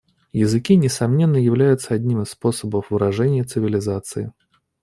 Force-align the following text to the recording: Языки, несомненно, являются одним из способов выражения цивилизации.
Языки, 0.33 0.75
несомненно, 0.77 1.37
являются 1.37 1.93
одним 1.93 2.23
из 2.23 2.31
способов 2.31 2.89
выражения 2.89 3.43
цивилизации. 3.43 4.33